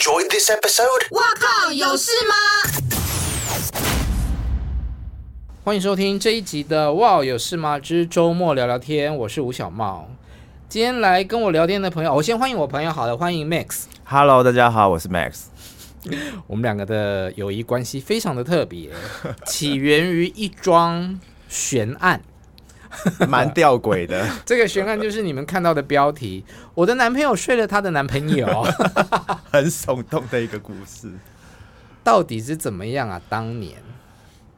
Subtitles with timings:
[0.00, 1.08] Enjoy this episode。
[1.10, 2.34] 哇靠，有事吗？
[5.62, 10.08] 欢迎收听这一集的《哇有事吗之周末聊聊天》，我是吴小茂。
[10.70, 13.82] 今天来跟我聊天的朋友，我先欢迎我朋友，好的，欢迎 Max。
[14.04, 15.42] Hello，大家好，我是 Max。
[16.48, 18.88] 我们两个的友谊关系非常的特别，
[19.44, 22.22] 起源于一桩悬案，
[23.28, 24.28] 蛮吊诡的。
[24.44, 26.44] 这个悬案就是你们看到的标题：
[26.74, 28.46] 我的男朋友睡了他的男朋友，
[29.50, 31.10] 很耸动的一个故事。
[32.02, 33.20] 到底是怎么样啊？
[33.28, 33.76] 当年？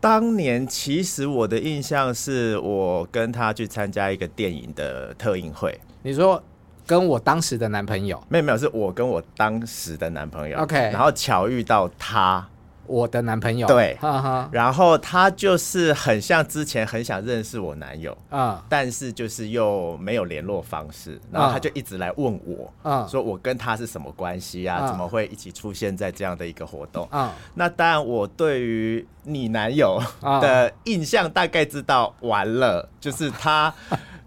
[0.00, 5.80] 当年其实我的印象是我跟他去参加一个电影的特映会。
[6.02, 6.42] 你说
[6.86, 8.20] 跟我当时的男朋友？
[8.28, 10.58] 没有没有，是我跟我当时的男朋友。
[10.58, 12.44] OK，然后巧遇到他。
[12.86, 13.66] 我的男朋友。
[13.66, 24.80] 对，呵呵，然后他就是很像之前很想认识我男友，嗯，但是就是又没有联络方式，然后他就一直来问我，嗯，说我跟他是什么关系啊？
[24.82, 27.08] 嗯，怎么会一起出现在这样的一个活动？
[27.12, 30.02] 嗯，那当然我对于你男友
[30.40, 33.72] 的印象大概知道，完了就是他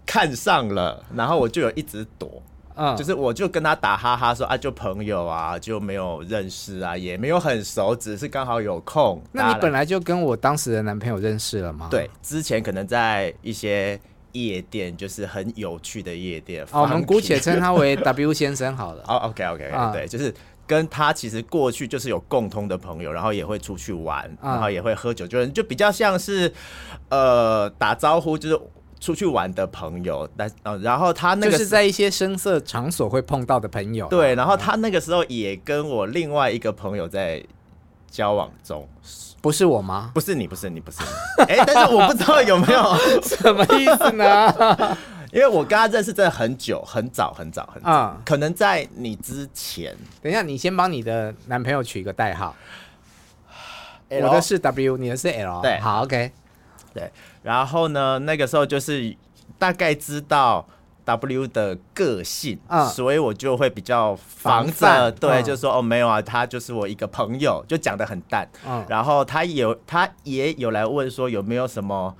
[0.04, 2.42] 看上了，然后我就有一直躲。
[2.76, 9.20] 嗯，就是我就跟他打哈哈说啊，就朋友啊，就没有认识啊，也没有很熟，只是刚好有空。
[9.32, 11.88] 那你本来就跟我当时的男朋友认识了吗？
[11.90, 13.98] 对，之前可能在一些
[14.32, 16.64] 夜店，就是很有趣的夜店。
[16.70, 19.02] 哦，我们姑且称他为 W 先生好了。
[19.08, 20.34] 哦，OK OK，嗯，对，就是
[20.66, 26.52] 跟他其实过去就是有共通的朋友，然后也会出去玩，然后也会喝酒，就就比较像是
[27.08, 28.60] 呃打招呼，就是。
[29.00, 34.06] 出去玩的朋友，但呃，然后他那个就是在一些声色场所会碰到的朋友。
[34.08, 37.42] 对，然后他那个时候也跟我另外一个朋友在
[38.10, 38.88] 交往中，
[39.40, 40.10] 不是我吗？
[40.14, 41.44] 不是你，不是你，不是你。
[41.44, 42.82] 哎，但是我不知道有没有
[43.22, 44.96] 什么意思呢？
[45.32, 49.94] 因为我跟他认识真的很久，很早，很早，很早，嗯，可能在你之前。
[50.22, 52.54] 等一下，你先帮你的男朋友取一个代号。
[54.08, 55.60] 我的是 W，你的是 L。
[55.60, 56.30] 对，好，OK。
[56.96, 57.12] 对，
[57.42, 59.14] 然后呢，那个时候就是
[59.58, 60.66] 大概知道
[61.04, 72.16] W 的个性，嗯，所以我就会比较防着，对，嗯、就说哦没有啊，他就是我一个朋友，就讲的很淡，嗯，然后他有他也有来问说有没有什么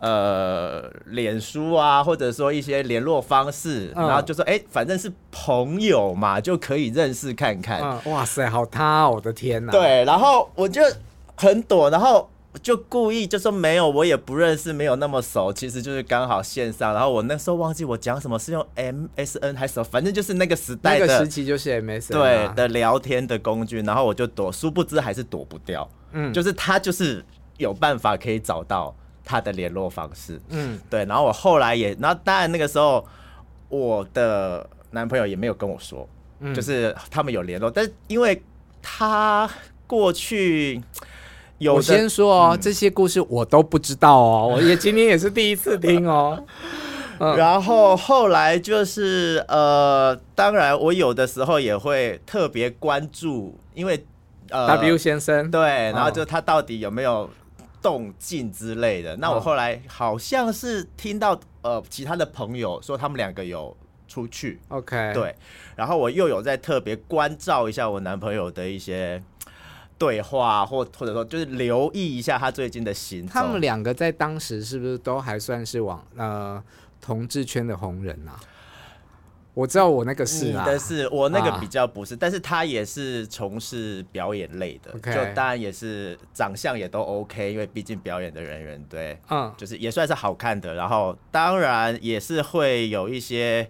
[0.00, 7.80] 呃脸书啊，或者说一些联络方式，嗯、然后就说哎，反正是朋友嘛，就可以认识看看。
[7.80, 9.72] 嗯、哇塞，好他，我的天哪！
[9.72, 10.82] 对，然后我就
[11.36, 12.28] 很躲，然后。
[12.62, 16.94] 就故意就说没有，我也不认识，没有那么熟，其实就是刚好线上。
[16.94, 23.80] 然后我那时候忘记我讲什么，是用 MSN 还是什么，反正就是那个时代的那个时期就是 MSN 对的聊天的工具。
[23.82, 25.88] 然后我就躲，殊不知还是躲不掉。
[26.12, 27.24] 嗯，就是他就是
[27.58, 28.94] 有办法可以找到
[29.24, 30.40] 他的联络方式。
[30.48, 31.04] 嗯，对。
[31.04, 33.06] 然后我后来也，然后当然那个时候
[33.68, 36.08] 我的男朋友也没有跟我说，
[36.40, 38.42] 嗯，就是他们有联络，但是因为
[38.80, 39.50] 他
[39.86, 40.82] 过去。
[41.60, 46.38] 我先说哦，嗯、这些故事我都不知道哦， 我也今天也是第一次听哦。
[47.18, 54.04] 嗯、然后后来就是呃，当然我有的时候也会特别关注，因为
[54.50, 55.62] 呃，W 先生对，
[55.92, 57.30] 然后就他到底有没有
[57.80, 59.14] 动静之类的。
[59.14, 63.74] 哦、那我后来好像是听到呃其他的朋友说他们两个有
[64.06, 65.34] 出去，OK，对，
[65.74, 69.22] 然后我又有在特别关照一下我男朋友的一些。
[69.98, 73.26] 对话或或者说就是留意一下他最近的行。
[73.26, 76.62] 他们两个在当时是不是都还算是网呃
[77.00, 78.38] 同志圈的红人啊？
[79.54, 85.14] 我知道我那个是啊，但是我那个比较不是，啊、但是他也是从事表演类的，Okay.
[85.14, 90.74] 就当然也是长相也都 OK，因为毕竟表演的人员对，嗯，就是也算是好看的。
[90.74, 93.66] 然后当然也是会有一些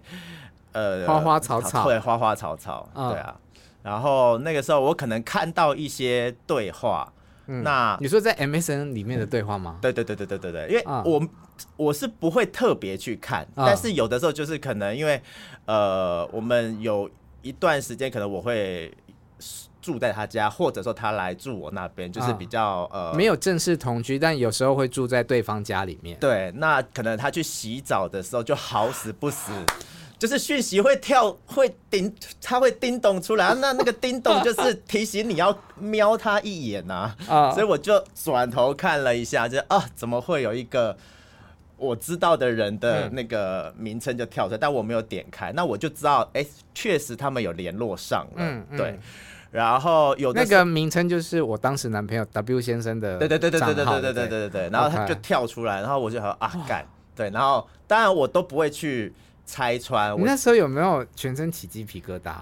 [0.73, 3.39] 呃花花草草，对花花草草，嗯、对啊。
[3.87, 7.09] 然后那个时候我可能看到一些对话，
[7.45, 9.75] 嗯、那你说在 MSN 里面的对话吗？
[9.77, 11.29] 嗯、对对对对对对对，因为我、嗯、
[11.77, 15.21] 我是不会特别去看，嗯、但是有的时候就是可能因为
[15.63, 17.09] 呃，我们有
[17.41, 18.93] 一段时间可能我会
[19.81, 26.19] 住在他家，或者说他来住我那边，就是比较、嗯、呃没有正式同居，但有时候会住在对方家里面。
[26.19, 29.53] 对，那可能他去洗澡的时候就好死不死。
[30.19, 32.11] 就是讯息会跳，会叮，
[32.41, 40.97] 它会叮咚出来，那那个叮咚就是提醒你要瞄他一眼呐， 啊，所以我就转头看了一下，就啊，怎么会有一个
[41.77, 46.43] 我知道的人的那个名称就跳出来，但我没有点开，那我就知道，哎，
[46.73, 48.99] 确实他们有联络上了，嗯，对，
[49.51, 54.13] 然后有那个名称就是我当时男朋友 W 先生的，对对对对对对对对。
[54.13, 56.83] 对对对，然后他就跳出来，然后我就说啊干，
[57.15, 59.13] 对，然后当然我都不会去。
[59.47, 62.35] 拆穿，你那时候有没有全身起鸡皮疙瘩？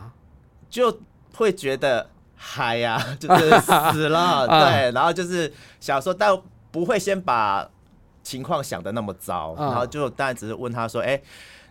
[0.69, 0.99] 就
[1.35, 6.35] 会觉得嗨呀， 就是死了， 对，然后就是想说，但
[6.71, 7.69] 不会先把
[8.23, 11.21] 情况想的那么糟，然后就当然只是问他说：“哎，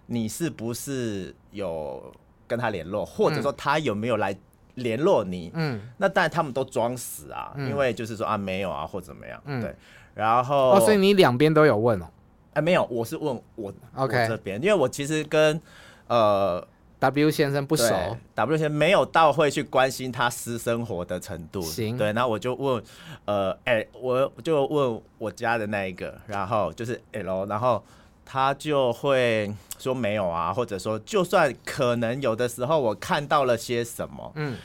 [0.06, 2.14] 你是不是有
[2.46, 4.34] 跟他联络，或者说他有没有来
[4.76, 9.74] 联络你？”嗯，那当然他们都装死啊，因为就是说啊没有啊或怎么样，对，
[10.14, 12.06] 然后哦，所以你两边都有问哦。
[12.54, 15.60] 哎，没有，我是问我 OK 这边，因为我其实跟
[16.06, 16.64] 呃
[17.00, 21.60] W 先生不熟，W 先生没有到会去关心他私生活的程度。
[21.60, 22.82] 行，对，然后我就问，
[23.26, 27.84] 呃，哎，我就问我家的那一个，然后就是 L，然后
[28.24, 34.56] 他就会说没有啊，或者说就算可能有的时候我看到了些什么，嗯，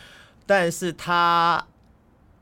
[0.45, 1.65] 但是他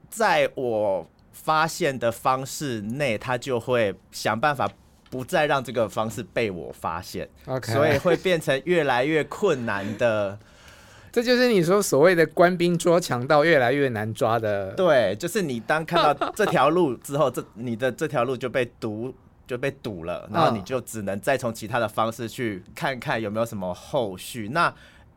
[0.09, 4.69] 在我发现的方式内，他就会想办法。
[5.09, 7.74] 不再让这个方式被我发现，Okay.
[7.74, 10.38] 所以会变成越来越困难的。
[11.09, 14.74] 这就是你说所谓的官兵捉强盗越来越难抓的。
[14.74, 19.12] 对，就是你当看到这条路之后，这你的这条路就被堵，
[19.48, 24.50] 就被堵了，然后你就只能再从其他的方式去看看有没有什么后续。
[24.50, 24.71] 那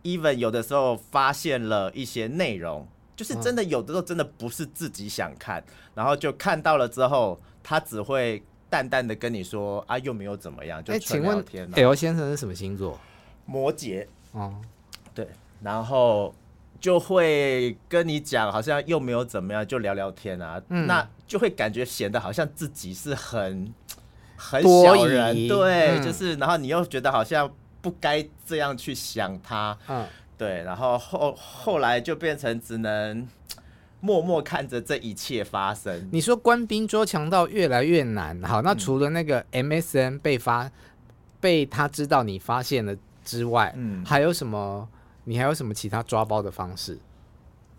[0.05, 5.63] even 有的时候发现了一些内容，就是真的有的时候真的不是自己想看，
[5.95, 8.43] 然后就看到了之后，他只会。
[8.71, 11.69] 淡淡的跟你说啊，又没有怎么样，就纯聊天。
[11.75, 12.99] L 先生是什么星座？
[13.45, 14.07] 摩羯。
[14.33, 14.55] 哦，
[15.13, 15.27] 对，
[15.61, 16.33] 然后
[16.81, 20.63] 就会跟你讲，好像又没有怎么样，就聊聊天啊。
[20.69, 23.75] 嗯，那就会感觉显得好像自己是很
[24.37, 29.77] 很小人，对，嗯，就是，然后你又觉得好像不该这样去想他。
[29.89, 30.07] 嗯，
[30.39, 33.29] 对，然后后后来就变成只能。
[34.01, 36.09] 默默看着这一切发生。
[36.11, 40.73] 你说官兵捉强盗越来越难，好，那除了那个 MSN 被发、嗯、
[41.41, 44.89] 被他知道你发现了之外，嗯，还有什么？
[45.25, 46.99] 你还有什么其他抓包的方式？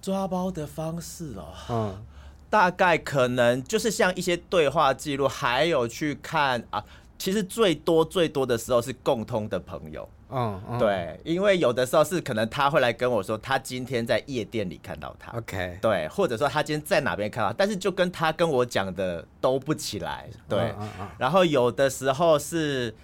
[0.01, 2.06] 抓包的方式哦，嗯，
[2.50, 6.83] 大概可能就是像一些对话记录，还有去看啊。
[7.17, 10.09] 其实最多最多的时候是共通的朋友。
[10.31, 22.95] 嗯，嗯，对，因为有的时候是可能他会来跟我说，他今天在夜店里看到他，OK，对，或者说他今天在哪边看到，但是就跟他跟我讲的都不起来，对，嗯嗯嗯，然后有的时候是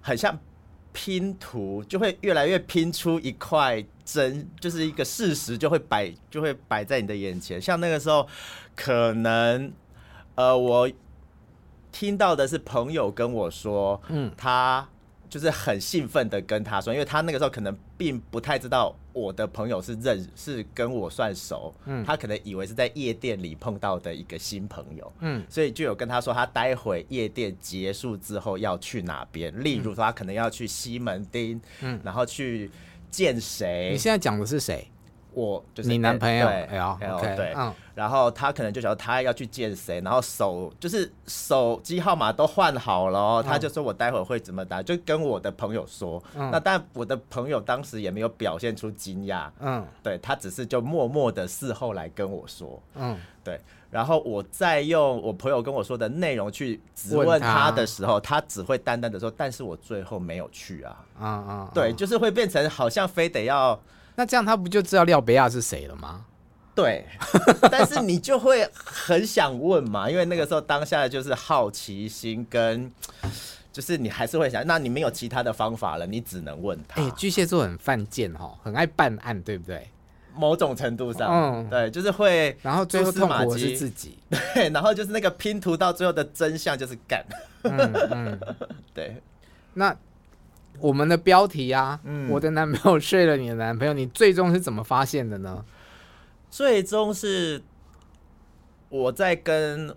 [0.00, 0.38] 很像
[0.92, 8.26] 拼图，就会越来越拼出一块真，就是一个事实就会摆就会摆在你的眼前，像那个时候
[8.76, 9.72] 可能
[10.36, 10.88] 呃我
[11.90, 14.88] 听到的是朋友跟我说，嗯，他。
[15.36, 32.70] 就是很兴奋的跟他说，因为他那个时候可能并不太知道我的朋友是认是跟我算熟，嗯，他可能以为是在夜店里碰到的一个新朋友，嗯，所以就有跟他说他待会夜店结束之后要去哪边，例如说他可能要去西门町，嗯，然后去
[33.10, 33.90] 见谁？
[33.92, 34.88] 你现在讲的是谁？
[35.36, 36.96] 我就是你男朋友，对，L，
[37.36, 37.54] 对，
[37.94, 46.22] 然后他可能就想他要去见谁，然后手就是手机号码都换好了，他就说我待会儿会怎么打，就跟我的朋友说。
[46.34, 53.60] 那但我的朋友当时也没有表现出惊讶，嗯，对他只是就默默的事后来跟我说，嗯，对，
[53.90, 63.78] 然后我再用我朋友跟我说的内容去质问他的时候，他只会淡淡的说，但是我最后没有去啊，嗯嗯，对，就是会变成好像非得要。
[64.16, 66.24] 那这样他不就知道廖北亚是谁了吗？
[66.74, 67.06] 对，
[67.72, 72.92] 但是你就会很想问嘛，因为那个时候当下的就是好奇心跟，
[73.72, 77.00] 就是你还是会想，那你没有其他的方法了，你只能问他。
[77.00, 79.88] 哎，巨蟹座很犯贱哈，很爱办案，对不对？
[80.34, 84.18] 某种程度上，嗯，对，就是会，然后最后痛苦是自己，
[84.54, 87.24] 对，然后就是那个拼图到最后的真相就是干，
[87.62, 88.40] 嗯嗯，
[88.92, 89.16] 对，
[89.72, 89.96] 那。
[90.80, 95.64] 我们的标题啊，嗯，我的男朋友睡了你的男朋友，你最终是怎么发现的呢？
[96.50, 97.62] 最终是
[98.88, 99.94] 我在跟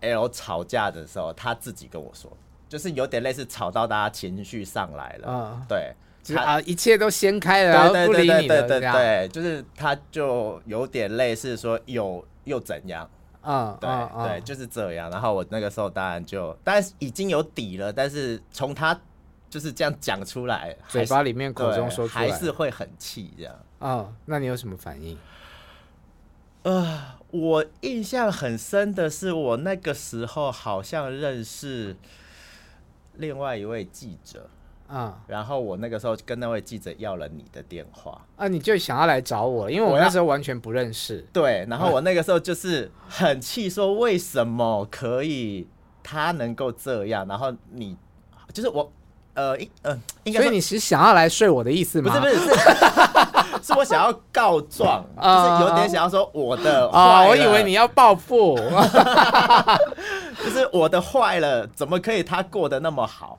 [0.00, 2.30] L 吵架的时候，他自己跟我说，
[2.68, 5.94] 就是有点类似吵到大家情绪上来了，嗯，对，
[6.34, 13.08] 他啊，一切都掀开了，然后不理你了，对对对，对，就是他就有点类似说有又怎样，
[13.42, 15.10] 嗯，对嗯对，就是这样。
[15.10, 18.98] 然后我那个时候当然就，但是已经有底了，但是从他。
[19.52, 23.54] 就是这样讲出来，嘴巴里面口中说出来，还是会很气这样。
[23.80, 25.18] 哦，那你有什么反应？
[26.62, 31.94] 呃，我印象很深的是，我那个时候好像认识
[33.16, 34.48] 另外一位记者。
[34.88, 41.22] 嗯，然后我那个时候跟那位记者要了你的电话啊，你就想要来找我，因为我那时候完全不认识。
[41.30, 45.68] 对，然后我那个时候就是很气，说为什么可以
[46.02, 47.94] 他能够这样，然后你
[48.54, 48.90] 就是我，
[49.34, 52.12] 呃，应呃，应该所以你是想要来睡我的意思吗？
[52.20, 52.60] 不是不是，是，
[53.72, 58.56] 是我想要告状， 就是有点想要说我的啊，我以为你要报复，
[60.44, 63.38] 就是我的坏了，怎么可以他过得那么好？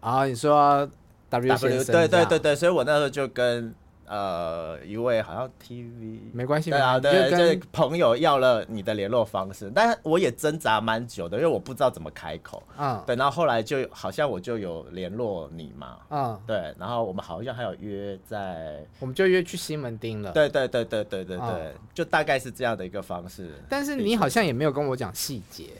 [0.00, 0.88] 啊，你说
[1.28, 3.74] W 先生，对对对对，所以我那时候就跟
[4.06, 12.62] 呃一位好像 TV 没关系，对啊，对，就是朋友要了你的联络方式，但我也挣扎蛮久的，因为我不知道怎么开口。
[12.78, 20.32] 嗯，对，然后后来就好像我就有联络你嘛，嗯，对，然后我们好像还有约在，我们就约去西门町了。
[20.32, 23.52] 对对对对对对对，就大概是这样的一个方式。
[23.68, 25.70] 但是你好像也没有跟我讲细节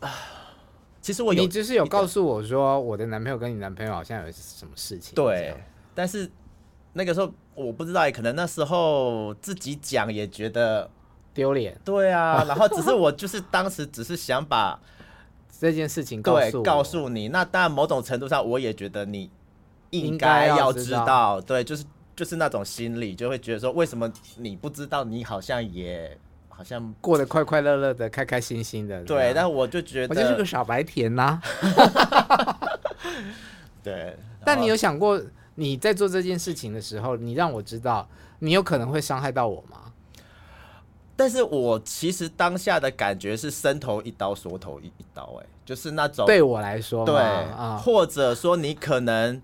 [0.00, 0.10] 啊。
[1.00, 5.16] 其实我有，你只是有告诉我说，我的男朋友跟你男朋友好像有什么事情。
[5.16, 5.52] 对，
[5.96, 6.30] 但是
[6.92, 10.88] 那个时候我不知道，可能那时候自己讲也觉得
[11.34, 11.76] 丢脸。
[11.84, 14.78] 对啊， 然后只是我就是当时只是想把
[15.60, 17.28] 这件事情告诉告诉你。
[17.28, 19.30] 那当然某种程度上我也觉得你
[19.90, 21.84] 应该要知道，对，就是
[22.14, 25.04] 就是那种心理就会觉得说，为什么你不知道？
[25.04, 26.18] 你好像也。
[26.54, 29.02] 好像过得快快乐乐的，开开心心的。
[29.04, 31.40] 对，但我就觉得我就是个傻白甜呐。
[33.82, 35.20] 对，但你有想过，
[35.54, 39.92] 你在做这件事情的时候，你让我知道，你有可能会伤害到我吗？
[41.14, 49.40] 但是我其实当下的感觉是伸头一刀，缩头一一刀，哎，就是那种对我来说，对啊，或者说你可能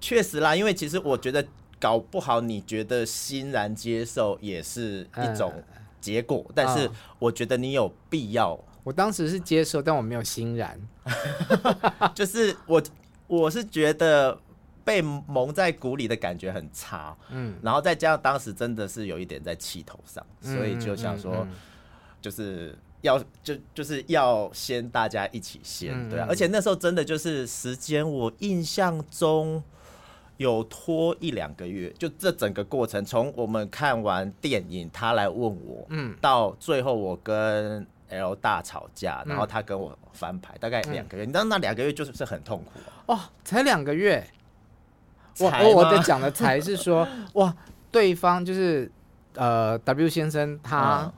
[0.00, 1.46] 确实啦，因为其实我觉得
[1.78, 5.52] 搞不好，你觉得欣然接受也是一种。
[6.00, 6.90] 结果，但是
[7.20, 8.54] 我觉得你有必要。
[8.54, 10.76] 嗯、我当时是接受，但我没有欣然。
[12.12, 12.82] 就是我，
[13.28, 14.36] 我是觉得
[14.84, 17.16] 被蒙在鼓里的感觉很差。
[17.30, 21.46] 嗯，然后再加上当时真的是有一点在气头上，嗯、所以就想说，
[22.20, 26.26] 就是要就就是要先大家一起先，嗯、对啊。
[26.28, 29.62] 而且那时候真的就是时间，我印象中。
[30.38, 41.24] 有拖一两个月，就这整个过程，从我们看完电影，他来问我，嗯，到最后我跟 L 大吵架，然后他跟我翻牌，大概两个月。
[41.24, 44.26] 你知道那两个月就是是很痛苦哦，才两个月。
[45.38, 47.54] 我我的讲的才是说， 哇，
[47.90, 48.90] 对方就是
[49.34, 51.12] 呃 W 先生，他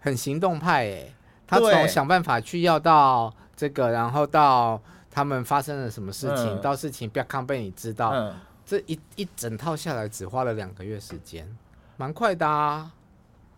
[0.00, 1.14] 很行动派哎，
[1.46, 4.80] 他从想办法去要到这个，然后到。
[5.08, 6.46] 他们发生了什么事情？
[6.46, 8.34] 嗯、到事情不要康被你知道，嗯、
[8.66, 11.48] 这一一整套下来只花了两个月时间，
[11.96, 12.92] 蛮快的啊。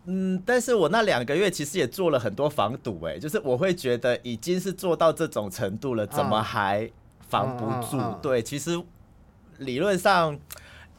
[0.05, 6.89] 嗯，但是我那两个月其实也做了很多防堵，哎，就是我会觉得已经是做到这种程度了，怎么还
[7.27, 7.97] 防不住？
[7.97, 8.81] 嗯嗯嗯嗯、对，其实
[9.59, 10.39] 理论上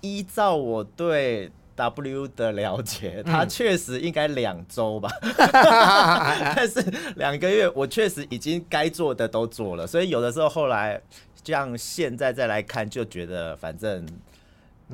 [0.00, 1.50] 依照我对。
[1.76, 5.08] W 的了解，他确实应该两周吧，
[6.54, 6.78] 但是
[7.16, 11.00] 两个月，我确实已经该做的都做了，所以有的时候后来
[11.42, 14.06] 这样现在再来看，就觉得反正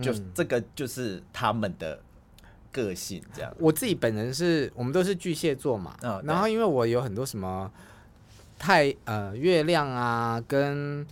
[0.01, 1.99] 就这个就是他们的
[2.71, 3.53] 个性这样。
[3.59, 7.69] 我自己本人是我们都是巨蟹座嘛，然后因为我有很多什么
[8.61, 11.05] 太呃月亮啊跟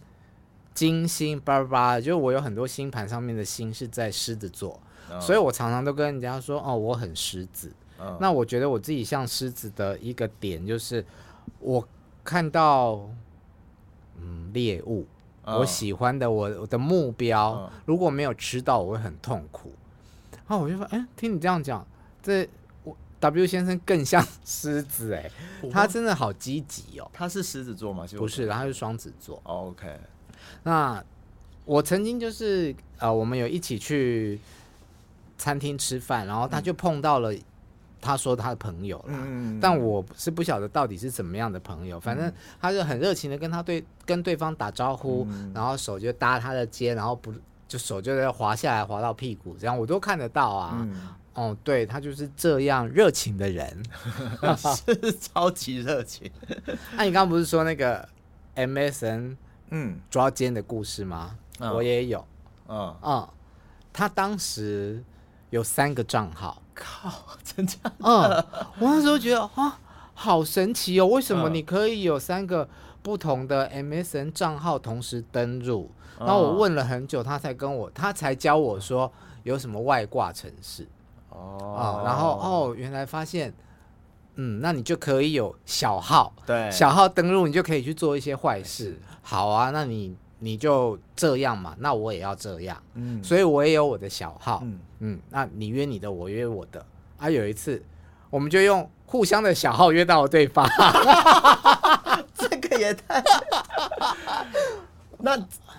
[0.74, 4.78] 金星叭叭叭，就我有很多星盘上面的星是在狮子座。
[5.20, 7.72] 所以我常常都跟人家说，哦，我很狮子。
[8.00, 11.04] 嗯、那我觉得我自己像狮子的一个点，就是
[11.60, 11.86] 我
[12.24, 13.08] 看到
[14.18, 15.06] 嗯猎物，
[15.44, 19.72] 嗯、我喜欢的我我的目标，嗯、如果没有吃到，我会很痛苦。
[20.32, 21.86] 然后我就说，哎、欸，听你这样讲，
[22.20, 22.48] 这
[22.82, 25.30] 我 W 先生更像 狮子哎，
[25.70, 27.08] 他真的好积极哦。
[27.12, 28.04] 他是狮子座吗？
[28.16, 29.40] 不是，他是双子座。
[29.44, 30.00] 哦、OK，
[30.62, 31.02] 那
[31.64, 34.40] 我曾经就是呃，我们有一起去。
[35.36, 37.34] 餐厅吃饭，然后他就碰到了，
[38.00, 47.34] 他说他的朋友啦，嗯、但我是不晓得到底是怎么样的朋友，反正他就很热情的跟他对跟对方打招呼，嗯、然后手就搭他的肩，然后不
[47.66, 50.78] 就手就在滑下来滑到屁股，这样我都看得到啊。
[50.78, 53.82] 嗯、哦，对他就是这样热情的人，
[54.56, 56.30] 是超级热情。
[56.96, 58.08] 那、啊、你刚刚不是说那个
[58.54, 59.36] MSN
[59.76, 61.36] 嗯抓奸的故事吗？
[61.58, 62.24] 嗯、我也有，
[62.68, 63.28] 嗯嗯，
[63.92, 65.02] 他当时。
[65.50, 67.08] 有三个账号，靠，
[67.44, 67.92] 真假的？
[68.00, 68.44] 嗯，
[68.80, 69.78] 我那时候觉得啊，
[70.12, 72.68] 好神奇哦，为什么你可以有三个
[73.02, 75.88] 不同的 MSN 账号同时登入？
[76.18, 79.12] 然后我问了很久，他才跟我，他才教我说
[79.44, 80.88] 有什么外挂城市。
[81.28, 83.54] 哦，然后哦，原来发现，
[84.36, 88.98] 嗯，那你就可以有小号，对，小号登录，你就可以去做一些坏事。
[89.22, 94.78] 好啊，那你你就这样嘛，那我也要这样，嗯，所以我也有我的小号，嗯。
[95.00, 96.84] 嗯，那你约你的，我约我的。
[97.18, 97.82] 啊，有一次，
[98.30, 100.66] 我们就用互相的小号约到了对方，
[102.34, 103.22] 这个也太……
[105.18, 105.38] 那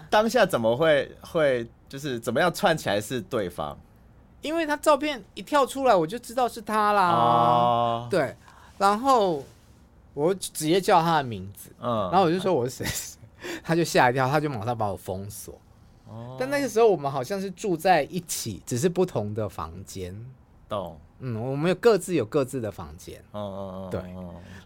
[0.10, 3.76] 当下怎么会会就是怎么样串起来是对方？
[4.42, 7.10] 因为他照片一跳出来，我就知道是他啦。
[7.10, 8.36] 哦，对，
[8.78, 9.44] 然后
[10.14, 13.18] 我直接叫他的名字，嗯，然后我就说我是谁谁，
[13.64, 15.54] 他就吓一跳，他就马上把我封锁。
[16.08, 20.14] 哦，但那个时候我们好像是住在一起，只是不同的房间。
[20.68, 23.20] 懂，嗯，我们有各自有各自的房间。
[23.32, 24.02] 哦哦哦，对。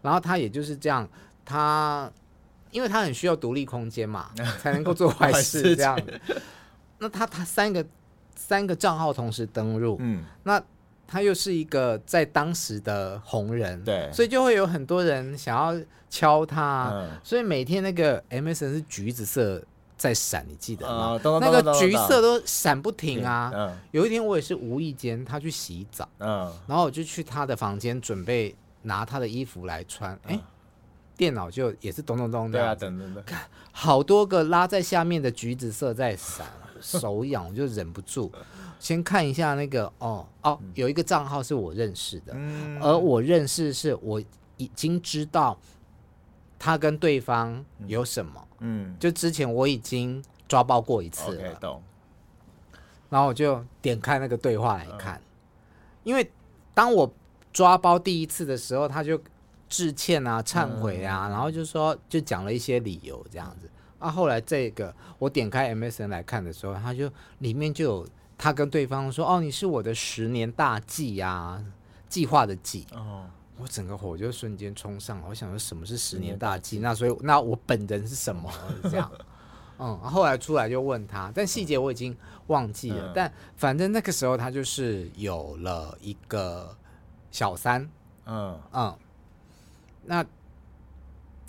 [0.01, 1.07] 然后他也就是这样，
[1.45, 2.11] 他
[2.71, 5.99] 因为他很需要独立空间嘛， 才能够做坏事 这样。
[6.97, 7.85] 那他他三个。
[8.41, 10.63] 三个账号同时登入，嗯，那
[11.11, 19.59] 他又是一个在当时的红人，对，所以就会有很多人想要敲他，嗯、所以每天那个 MSN 是橘子色
[19.97, 21.19] 在闪，你记得吗？
[21.23, 23.51] 嗯、那个橘色都闪不停啊。
[23.55, 30.41] 嗯、有一天我也是无意间，他去洗澡，嗯，然后我就去他的房间准备拿他的衣服来穿，哎、嗯，
[31.17, 33.23] 电脑就也是咚咚咚的，对啊，等等等，
[33.71, 36.45] 好多个拉在下面的橘子色在闪。
[36.81, 38.31] 手痒，我就忍不住
[38.79, 44.21] 先看一下那个哦哦，有一个账号是我认识的，嗯、而我认识是我
[44.57, 45.59] 已经知道
[46.57, 51.83] 他跟对方有什么，嗯，就之前我已经抓包过一次了，懂。
[53.09, 55.23] 然后我就点开那个对话来看，嗯、
[56.03, 56.31] 因为
[56.73, 57.11] 当我
[57.51, 59.19] 抓包第一次的时候，他就
[59.67, 63.69] 致歉啊、忏悔啊，嗯、然后就说就讲了一些理由这样子。
[63.97, 68.07] 啊，后来这个我点开 MSN 来看的时候，他就里面就有
[68.39, 71.65] 他跟对方说：“哦，你是我的十年大计呀、啊，
[72.07, 76.79] 计划的计。”哦，我整个火就瞬间冲上，我想说什么是十年大计？
[76.79, 78.49] 那所以那我本人是什么？
[78.89, 79.11] 这样，
[79.77, 82.15] 嗯，后来出来就问他，但细节我已经
[82.47, 83.09] 忘记了。
[83.09, 86.73] 嗯、但反正那个时候他就是有了一个
[87.29, 87.87] 小三，
[88.25, 88.97] 嗯嗯，
[90.05, 90.25] 那。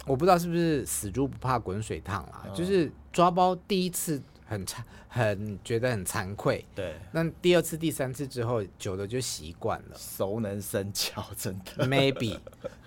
[0.07, 4.21] 我不知道是不是死猪不怕滚水烫啦，嗯、就是抓包第一次
[4.51, 6.67] 很惭，很觉得很惭愧。
[6.75, 11.87] 对，那第二次、第三次之后，久了就习惯了，熟能生巧，真的。
[11.87, 12.37] Maybe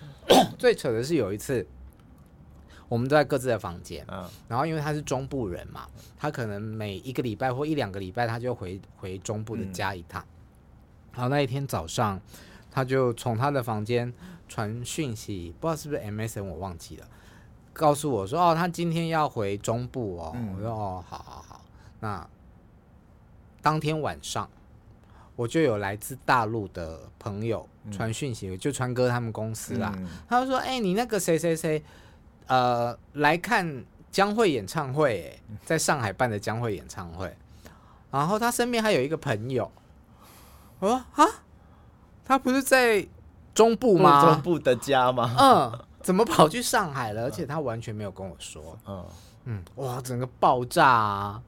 [0.58, 1.66] 最扯的是有一次，
[2.88, 10.22] 我们都在各自的房间，嗯，然后因为他是中部人嘛，他可能每一个礼拜或一两个礼拜他就回回中部的家一趟。
[10.22, 10.28] 嗯、
[11.14, 12.20] 然后那一天早上，
[12.70, 14.12] 他就从他的房间。
[14.46, 17.06] 传讯息，不知道是不是 MSN，我忘记了。
[17.72, 20.32] 告诉我说，哦，他今天要回中部哦。
[20.36, 21.53] 嗯、我说，哦，好好好。
[22.04, 22.28] 那
[23.62, 24.46] 当天晚上，
[25.36, 29.90] 我就有来自大陆的朋友传讯息，嗯、就川哥他们公司啦。
[29.96, 31.82] 嗯、他就说，哎、欸，你那个谁谁谁，
[32.46, 37.34] 呃，来看江蕙演唱会，哎，在上海办的江蕙演唱会。
[38.10, 39.72] 然后他身边还有一个朋友。
[40.80, 41.24] 我说，啊，
[42.22, 43.08] 他不是在。
[43.54, 44.20] 中部吗？
[44.20, 45.32] 中部的家吗？
[45.38, 47.22] 嗯，怎么跑去上海了？
[47.22, 48.76] 而且他完全没有跟我说。
[48.84, 49.06] 嗯
[49.44, 51.42] 嗯，哇，整个爆炸啊！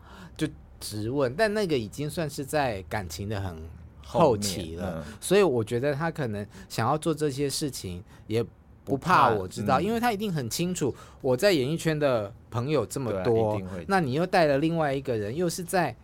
[0.80, 3.56] 就质问，但那个已经算是在感情的很
[4.04, 8.44] 后期了，嗯、所以我觉得他可能想要做这些事情，也
[8.84, 15.94] 不怕我知道，嗯、因为他一定很清楚我在演艺圈的朋友这么多，啊、那你又带了另外一个人，又是在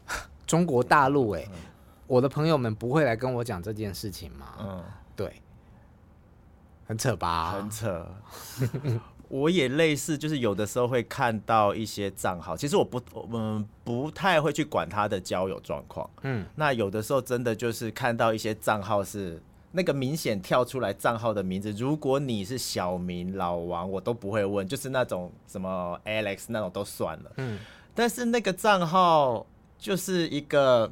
[0.46, 1.58] 中国大陆、欸，哎、嗯，
[2.06, 4.46] 我的朋友们不会来跟我讲这件事情吗？
[4.60, 4.84] 嗯，
[5.14, 5.42] 对。
[6.88, 7.50] 很扯吧？
[7.52, 8.06] 很扯。
[9.28, 13.00] 我也类似，就是有的时候会看到一些账号，其实我不，
[13.32, 16.08] 嗯，不太会去管他的交友状况。
[16.22, 27.32] 嗯，那有的时候真的就是看到一些账号是那个明显跳出来账号的名字，如果你是小明、老王，我都不会问，就是那种什么 Alex 那种都算了。
[27.36, 27.58] 嗯，
[27.94, 29.46] 但是那个账号
[29.78, 30.90] 就是一个。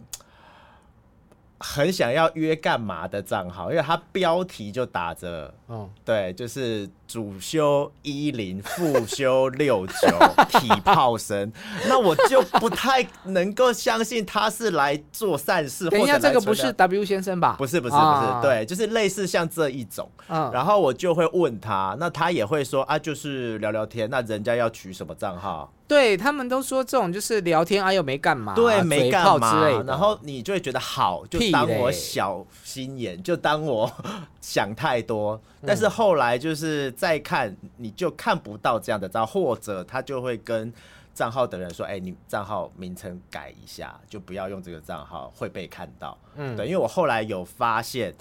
[1.61, 10.09] 很想要约干嘛的账号，因为他标题就打着，哦，对，就是主修一零，副修六九，
[10.61, 11.51] 体炮生，
[11.89, 15.89] 那我就不太能够相信他是来做善事。
[15.89, 17.55] 等一下，这个不是 W 先生吧？
[17.57, 20.11] 不是，不是，不是，啊、对，就是类似像这一种。
[20.27, 24.09] 啊、然后我就会问他，那他也会说啊，就是聊聊天。
[24.11, 25.73] 那人家要取什么账号？
[25.87, 33.91] 对他们都说这种就是聊天，哎呦没干嘛，对，没干嘛之类的，然后你就会觉得好，就当我小心眼，就当我
[34.41, 35.41] 想太多。
[35.67, 40.73] 但是后来就是再看，你就看不到这样的账号，或者他就会跟
[41.15, 48.15] 账号的人说：“哎，你账号名称改一下，就不要用这个账号会被看到。”嗯，对，因为我后来有发现。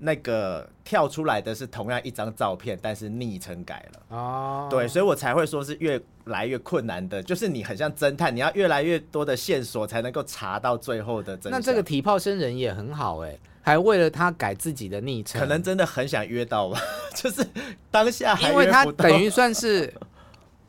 [0.00, 4.70] 那个跳出来的是同样一张照片，但是昵称改了哦，oh.
[4.70, 11.60] 对，所以我才会说是越来越困难的，就是你很像侦探，你要越来越多的线索才能够查到最后的真相。
[11.60, 13.36] 那这个体泡生人也很好哎，
[13.68, 16.80] 还为了他改自己的昵称，可能真的很想约到吧，
[17.14, 17.46] 就是
[17.90, 19.92] 当下因为他等于算是。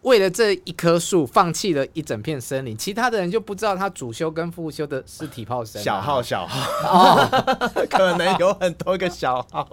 [0.04, 5.84] 为了这一棵树，放弃了一整片森林，其他的人就不知道他主修跟副修的是体泡生、啊。
[5.84, 7.30] 小号，小号，哦
[7.92, 9.70] 可能有很多个小号。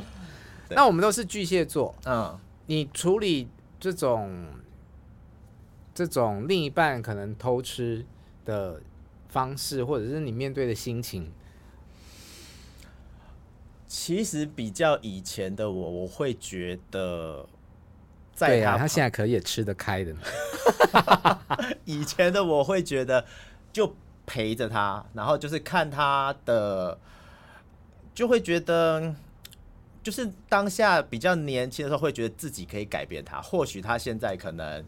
[0.68, 3.48] 那我们都是巨蟹座，嗯，你处理
[3.80, 4.46] 这种
[5.94, 8.04] 这种另一半可能偷吃
[8.44, 8.78] 的
[9.30, 11.32] 方式，或者是你面对的心情，
[13.86, 17.46] 其实比较以前的我，我会觉得。
[18.38, 20.14] 对呀、啊，他现在可以也吃得开的。
[21.86, 23.24] 以前的我会觉得，
[23.72, 23.96] 就
[24.26, 26.98] 陪着他，然后就是看他的，
[28.14, 29.14] 就会觉得，
[30.02, 33.40] 就是当下比较年轻的时候，会觉得自己可以改变他。
[33.40, 34.84] 或许他现在可能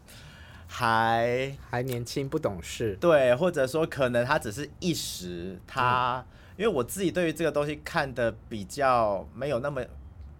[0.67, 2.95] 还还年轻，不懂事。
[3.01, 9.81] 对，或者说可能他只是一时，他、嗯、因为我自己对于这个东西看的比较没有那么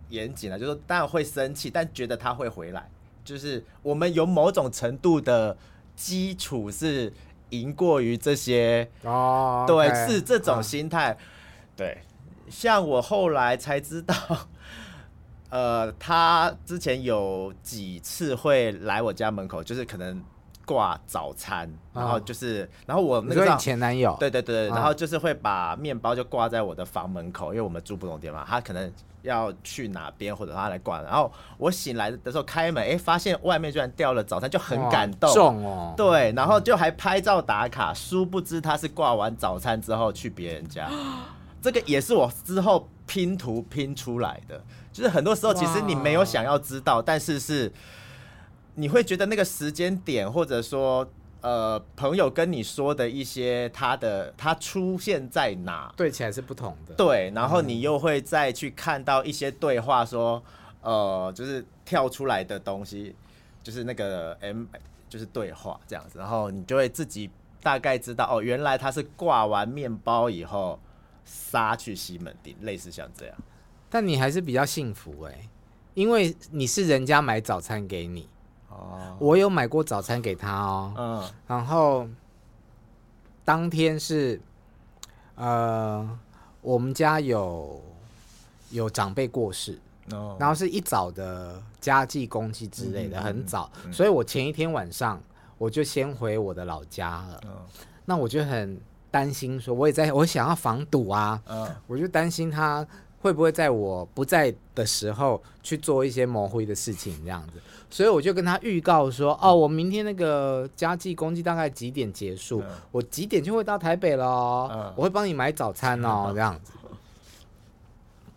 [0.10, 2.90] 严谨了，就是当然会生气，但觉得他会回来。
[3.24, 5.56] 就是我们有某种程度的
[5.96, 7.14] 基础是
[7.52, 11.18] 赢过于这些哦，对，是这种心态。
[11.78, 12.00] 对，
[12.50, 14.14] 像我后来才知道，
[15.50, 20.22] 呃，他之前有几次会来我家门口，就是可能
[20.70, 28.92] 挂早餐，然后就是，然后我那个前男友，对对对，然后就是会把面包就挂在我的房门口，因为我们住不同地方，他可能。
[29.22, 35.30] 要去哪边，或者他来挂，然后我醒来的时候开门，哎，发现外面居然掉了早餐，就很感动。
[35.34, 40.90] 重哦，对，然后就还拍照打卡，殊不知他是挂完早餐之后去别人家。
[41.62, 47.70] 这个也是我之后拼图拼出来的，就是很多时候其实你没有想要知道，但是是
[48.80, 51.08] 你会觉得那个时间点，或者说。
[51.42, 56.94] 呃，朋友跟你说的一些他的他出现在哪，对起来是不同的。
[56.96, 60.44] 对，然后你又会再去看到一些对话说，
[60.84, 63.16] 说呃，就是跳出来的东西，
[63.64, 64.66] 就是那个 M，
[65.08, 67.30] 就是对话这样子，然后你就会自己
[67.64, 70.78] 大概知道哦，原来他是挂完面包以后
[71.24, 73.36] 杀去西门町，类似像这样。
[73.90, 75.50] 但你还是比较幸福哎、欸，
[75.94, 78.28] 因为你是人家买早餐给你。
[79.20, 82.08] 我有买过早餐给他哦，嗯，然后
[83.44, 84.40] 当天是，
[85.36, 86.10] 呃，
[86.62, 87.82] 我们家有
[88.72, 89.80] 有长辈过世，
[90.12, 95.22] 哦，然后是一早的家祭公祭之类的，很早，所以我前一天晚上
[95.58, 97.42] 我就先回我的老家了，
[98.06, 98.80] 那我就很
[99.12, 101.42] 担心，说我也在我想要防堵啊，
[101.88, 102.86] 我就担心他。
[103.22, 107.60] 会不会在我不在的时候去做一些模糊的事情这样子？
[107.90, 112.64] 所以我就跟他预告说：“哦，我明天那个家计公祭大概几点结束？
[112.92, 116.72] 我几点就会到台北了，我会帮你买早餐哦，这样子。”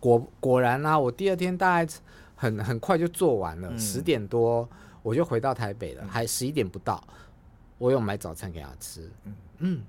[0.01, 1.93] 果果然啊，我第二天大概
[2.35, 4.67] 很很快就做完了，十点多
[5.01, 7.01] 我就回到台北了，还十一点不到，
[7.77, 9.09] 我有买早餐给他吃。
[9.59, 9.81] 嗯，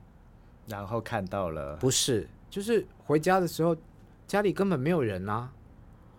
[0.68, 3.76] 然后看到了，不是，就是回家的时候。
[4.26, 5.50] 家里根本没有人啊！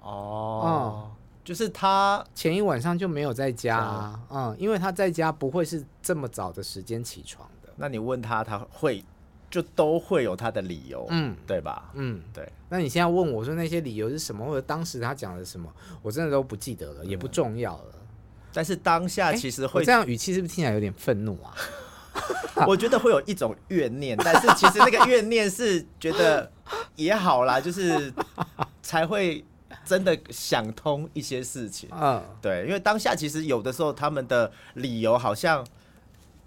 [0.01, 7.69] 哦，嗯、就是他前一晚上就没有在家啊，嗯，因为他在家不会是这么早的时间起床的。
[7.75, 9.03] 那你问他，他会
[9.49, 11.91] 就都会有他的理由，嗯，对吧？
[11.95, 12.47] 嗯，对。
[12.69, 17.95] 那你现在问我说那些理由是什么，或者当时他讲的什么，我真的都不记得了，也不重要了。
[18.53, 21.53] 但是当下其实会、欸、这样语气是不是听起来有点愤怒啊？
[22.67, 26.49] 我觉得会有一种怨念，但是其实那个怨念是觉得
[26.95, 28.13] 也好啦，就是
[28.81, 29.43] 才会
[29.83, 31.89] 真的想通一些事情。
[31.91, 35.65] 嗯，对，因为当下其实有的时候他们的理由好像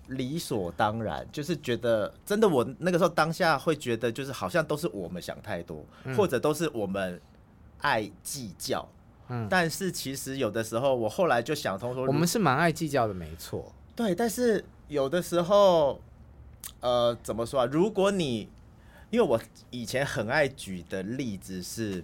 [0.08, 5.84] 理所当然，就是觉得真的我那个时候当下会觉得就是好像都是我们想太多，
[6.16, 7.20] 或者都是我们
[7.82, 8.88] 爱计较。
[9.28, 13.70] 嗯，但是其实有的时候我后来就想通说，我们是蛮爱计较的，没错。
[13.98, 14.64] 对，但是。
[14.88, 16.00] 有的时候，
[16.80, 17.66] 呃，怎么说啊？
[17.70, 18.48] 如果你，
[19.10, 22.02] 因为我以前很爱举的例子是，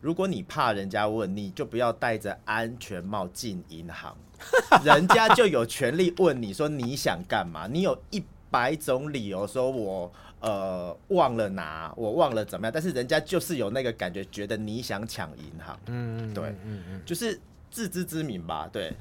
[0.00, 4.16] 如果你怕人家问，你就不要戴着安全帽进银行，
[4.84, 7.68] 人家就有权利问你说你想干嘛？
[7.68, 8.20] 你有一
[8.50, 15.78] 百种理由说我呃忘了拿，我忘了怎么样，但是人家就是有那个感觉，觉得你想抢银行。
[15.86, 18.68] 嗯，对，嗯嗯，就是自知之明吧。
[18.72, 18.92] 对。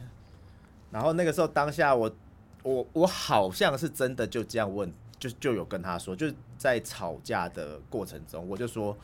[0.92, 2.10] 然后那个时候当下我
[2.66, 8.98] 我我好像是真的就这样问，就就有跟他说，就是在吵架的过程中，我就说。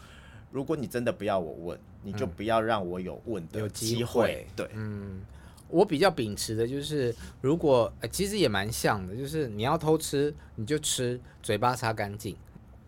[0.54, 4.46] 如果你真的不要我问，你就不要让我有问的机会。
[4.54, 5.22] 对，嗯，
[5.70, 12.36] 我比较秉持的就是，如果、欸、其实也蛮像的，就是你要偷吃你就吃，嘴巴擦干净。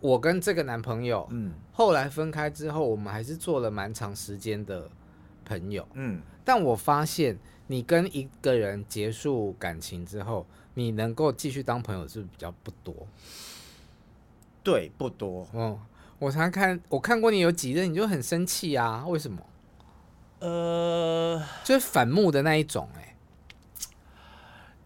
[0.02, 4.90] 我跟这个男朋友，嗯，后来分开之后，我们还是做了蛮长时间的
[5.46, 6.22] 朋友，嗯。
[6.44, 12.96] 但我发现，你跟一个人结束感情之后，你能够继续当朋友是比较不多。
[14.64, 15.80] 对，不多，嗯。
[16.20, 19.04] 我常看，我看过你有几任，你就很生气啊？
[19.06, 19.42] 为什么？
[20.40, 23.16] 呃，就是反目的那一种、欸，哎，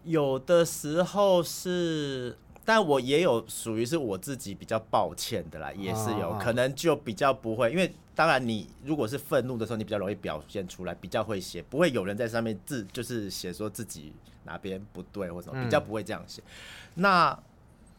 [0.02, 16.42] 有的时候是，但我也有属于是我自己比较抱歉的啦，也是有、哦、可能就比较不会，因为当然你如果是愤怒的时候，你比较容易表现出来，比较会写，不会有人在上面字就是写说自己哪边不对或者什么，比较不会这样写。
[16.42, 17.38] 嗯、那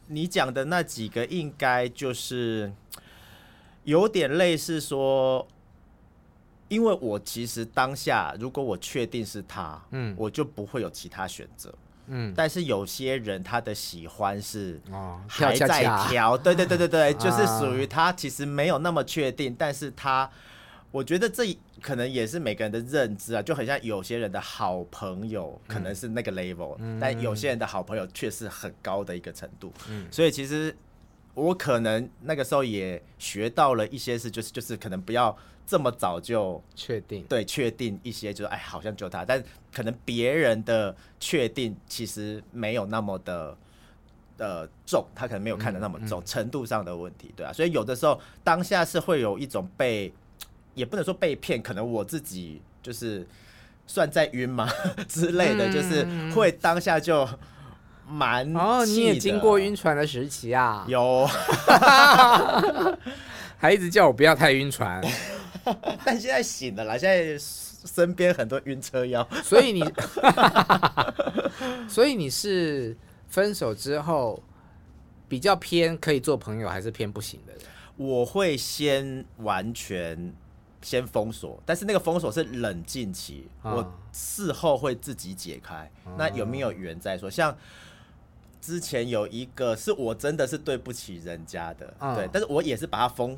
[0.07, 2.69] 你讲的那几个，应该就是。
[3.85, 5.47] 有点类似说，
[6.67, 11.73] 因为我其实当下，如果我确定是他，嗯，我就不会有其他选择，
[12.09, 12.33] 嗯。
[12.35, 14.81] 但是有些人他的喜欢是
[15.27, 20.29] 还在挑，对对对对对， 就是属于他其实没有那么确定，但是他，
[20.91, 30.07] 我觉得这可能也是每个人的认知啊，就很像有些人的好朋友可能是那个 level，但有些人的好朋友却是很高的一个程度，嗯。
[30.11, 30.75] 所以其实。
[31.35, 35.33] 我可能那个时候也学到了一些事，就是就是可能不要
[35.69, 43.55] 这么早就确定，对，确定一些，就是哎，好像就他，但可能别人的确定其实没有那么的
[44.39, 50.11] 呃重，他可能没有看得那么重，程度上的问题，对啊，所以有的时候当下是会有一种被，
[50.73, 53.27] 也不能说被骗，可能我自己就是
[53.85, 54.67] 算在晕嘛
[55.07, 57.29] 之类的，就是会当下就。
[58.11, 60.83] 蛮哦，你也经过晕船的时期啊？
[60.87, 61.29] 有，
[63.55, 64.99] 还一直叫我不要太晕船，
[66.05, 69.83] 但现在醒了啦，现在身边很多晕车妖，所以你，
[71.87, 72.95] 所以你是
[73.27, 74.41] 分手之后
[75.27, 77.61] 比较偏可以做朋友，还是偏不行的人？
[77.95, 80.33] 我会先完全
[80.81, 85.89] 先封锁，但是那个封锁是冷静期，哦，我事后会自己解开。
[86.05, 87.29] 哦，那有没有缘再说？
[87.29, 87.57] 像。
[88.61, 93.35] 之前有一个是我真的是对不起人家的，嗯、对，但是我也是把它封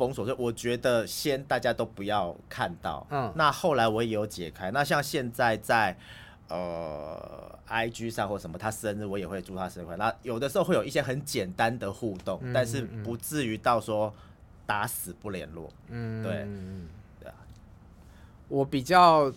[0.00, 3.06] 封锁，所以我觉得先大家都不要看到。
[3.10, 4.70] 嗯，那后来我也有解开。
[4.70, 5.94] 那像现在在
[6.48, 10.04] 呃 IG 上或什么，他生日我也会祝他生日快乐。
[10.04, 14.12] 那有的时候会有一些很简单的互动，嗯、但是不至于到说
[14.64, 15.70] 打死不联络。
[15.88, 16.32] 嗯，对，
[17.20, 17.34] 对啊。
[18.48, 19.30] 我比较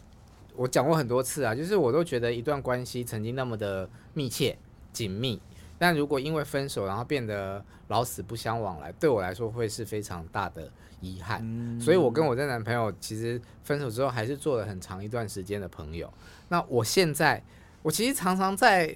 [0.56, 4.58] 我讲过很多次啊，就是我都觉得一段关系曾经那么的密切。
[4.94, 5.42] 紧密，
[5.84, 11.42] 但如果因为分手然后变得老死不相往来，对我来说会是非常大的遗憾。
[11.44, 16.10] 嗯、所以，我跟我的男朋友其实分手之后还是做了很长一段时间的朋友。
[16.48, 17.44] 那我现在，
[17.82, 18.96] 我其实常常在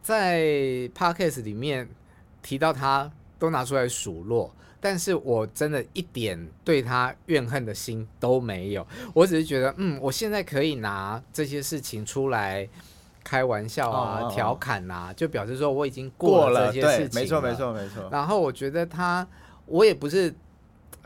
[0.00, 0.44] 在
[0.94, 1.88] podcast 里面
[2.40, 8.86] 提到他，都拿出来数落，但是我真的一点对他怨恨的心都没有。
[9.12, 12.68] 我只是觉得，嗯，我现在可以拿这些事情出来。
[13.24, 18.08] 开玩笑啊，调侃呐，就表示说我已经过了这些事情，没错没错没错。
[18.10, 19.26] 然后我觉得他，
[19.66, 20.34] 我也不是，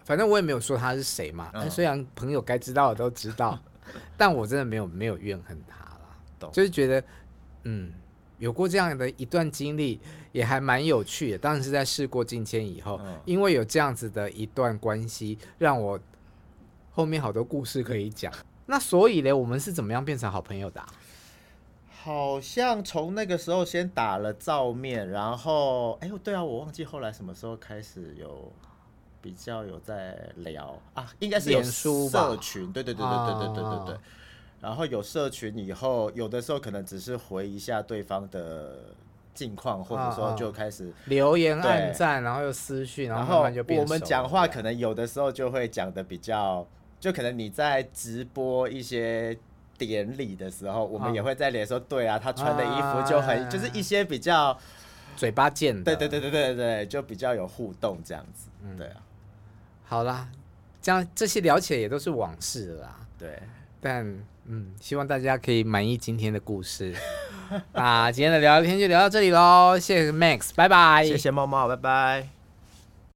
[0.05, 1.50] 反正我也没有说他是谁嘛。
[1.52, 3.59] 但虽然朋友该知道的都知道，
[4.16, 7.05] 但我真的没有没有怨恨他了，就是觉得，
[7.64, 7.92] 嗯，
[8.38, 10.00] 有过这样的一段经历，
[10.33, 11.38] 也还蛮有趣的。
[11.38, 15.98] 当然是在事过境迁以后，因为有这样子的一段关系，让我
[16.90, 18.33] 后面好多故事可以讲。
[18.68, 20.88] 那所以呢，我们是怎么样变成好朋友的啊？
[22.07, 28.53] 好像从那个时候先打了照面，然后哎呦，对啊，我忘记后来什么时候开始有
[29.21, 33.97] 比较有在聊啊，应该是有社群，对对对对对对对对对。
[34.61, 38.85] 然后有社群以后，有的时候可能只是回一下对方的
[39.35, 46.64] 近况，或者说就开始留言、暗赞，然后又私讯，然后我们讲话可能有的时候就会讲的比较，
[47.01, 49.37] 就可能你在直播一些。
[49.79, 54.59] 典礼的时候，我们也会在脸说，对啊，他穿的衣服就很，就是一些比较
[55.17, 58.97] 嘴巴贱的，对对对对对对，就比较有互动这样子，对啊。
[59.85, 60.29] 好啦，
[60.83, 62.97] 这样这些聊起来也都是往事了啦。
[63.19, 63.41] 对，
[63.81, 64.05] 但
[64.47, 66.95] 嗯，希望大家可以满意今天的故事。
[67.73, 71.05] 那今天的聊聊天就聊到这里喽，谢谢 Max，拜拜。
[71.05, 72.36] 谢谢猫猫，拜拜。